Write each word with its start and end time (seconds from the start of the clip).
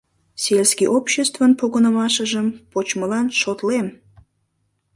—Сельский 0.43 0.89
обществын 0.97 1.51
погынымашыжым 1.59 2.47
почмылан 2.71 3.27
шотлем! 3.41 3.87